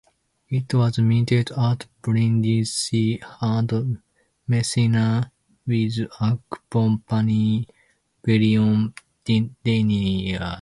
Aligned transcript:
It 0.49 0.73
was 0.73 0.97
minted 0.97 1.51
at 1.51 1.85
Brindisi 2.01 3.21
and 3.39 4.01
Messina 4.47 5.31
with 5.67 5.95
accompanying 6.19 7.67
bullion 8.23 8.95
deniers. 9.23 10.41